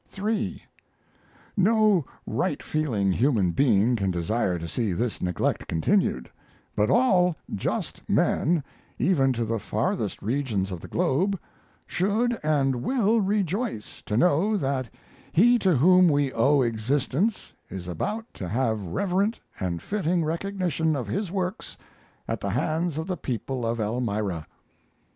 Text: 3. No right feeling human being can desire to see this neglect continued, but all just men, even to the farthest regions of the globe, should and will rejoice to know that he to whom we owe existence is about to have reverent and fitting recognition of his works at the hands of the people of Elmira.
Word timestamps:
3. 0.07 0.63
No 1.55 2.03
right 2.25 2.63
feeling 2.63 3.11
human 3.11 3.51
being 3.51 3.95
can 3.95 4.09
desire 4.09 4.57
to 4.57 4.67
see 4.67 4.93
this 4.93 5.21
neglect 5.21 5.67
continued, 5.67 6.27
but 6.75 6.89
all 6.89 7.35
just 7.53 8.09
men, 8.09 8.63
even 8.97 9.31
to 9.31 9.45
the 9.45 9.59
farthest 9.59 10.19
regions 10.23 10.71
of 10.71 10.81
the 10.81 10.87
globe, 10.87 11.39
should 11.85 12.39
and 12.41 12.77
will 12.81 13.21
rejoice 13.21 14.01
to 14.07 14.17
know 14.17 14.57
that 14.57 14.89
he 15.33 15.59
to 15.59 15.75
whom 15.75 16.09
we 16.09 16.33
owe 16.33 16.63
existence 16.63 17.53
is 17.69 17.87
about 17.87 18.25
to 18.33 18.47
have 18.47 18.81
reverent 18.81 19.39
and 19.59 19.83
fitting 19.83 20.25
recognition 20.25 20.95
of 20.95 21.05
his 21.05 21.31
works 21.31 21.77
at 22.27 22.39
the 22.39 22.49
hands 22.49 22.97
of 22.97 23.05
the 23.05 23.17
people 23.17 23.63
of 23.67 23.79
Elmira. 23.79 24.47